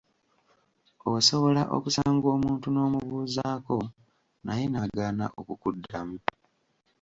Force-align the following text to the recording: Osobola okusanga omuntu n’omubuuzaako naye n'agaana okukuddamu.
Osobola 1.13 1.61
okusanga 1.75 2.27
omuntu 2.35 2.67
n’omubuuzaako 2.71 3.77
naye 4.45 4.63
n'agaana 4.69 5.25
okukuddamu. 5.39 6.17